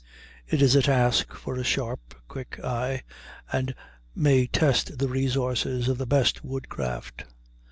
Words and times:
It 0.47 0.63
is 0.63 0.75
a 0.75 0.81
task 0.81 1.35
for 1.35 1.57
a 1.57 1.63
sharp, 1.63 2.15
quick 2.27 2.59
eye, 2.63 3.03
and 3.53 3.75
may 4.15 4.47
test 4.47 4.97
the 4.97 5.07
resources 5.07 5.87
of 5.87 5.99
the 5.99 6.07
best 6.07 6.43
woodcraft. 6.43 7.25